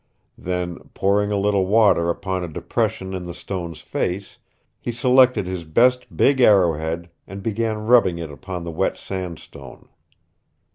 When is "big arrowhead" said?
6.17-7.11